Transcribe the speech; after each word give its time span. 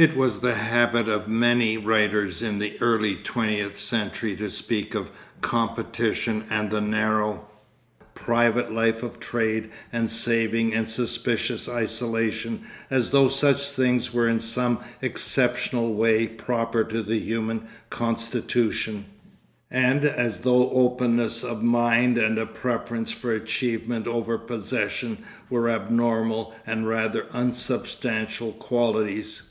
It 0.00 0.16
was 0.16 0.38
the 0.38 0.54
habit 0.54 1.08
of 1.08 1.26
many 1.26 1.76
writers 1.76 2.40
in 2.40 2.60
the 2.60 2.80
early 2.80 3.16
twentieth 3.16 3.76
century 3.76 4.36
to 4.36 4.48
speak 4.48 4.94
of 4.94 5.10
competition 5.40 6.44
and 6.50 6.70
the 6.70 6.80
narrow, 6.80 7.48
private 8.14 8.72
life 8.72 9.02
of 9.02 9.18
trade 9.18 9.70
and 9.92 10.08
saving 10.08 10.72
and 10.72 10.88
suspicious 10.88 11.68
isolation 11.68 12.62
as 12.88 13.10
though 13.10 13.26
such 13.26 13.70
things 13.72 14.14
were 14.14 14.28
in 14.28 14.38
some 14.38 14.78
exceptional 15.02 15.92
way 15.92 16.28
proper 16.28 16.84
to 16.84 17.02
the 17.02 17.18
human 17.18 17.66
constitution, 17.90 19.04
and 19.68 20.04
as 20.04 20.42
though 20.42 20.70
openness 20.70 21.42
of 21.42 21.64
mind 21.64 22.18
and 22.18 22.38
a 22.38 22.46
preference 22.46 23.10
for 23.10 23.32
achievement 23.32 24.06
over 24.06 24.38
possession 24.38 25.18
were 25.50 25.68
abnormal 25.68 26.54
and 26.64 26.86
rather 26.86 27.26
unsubstantial 27.32 28.52
qualities. 28.52 29.42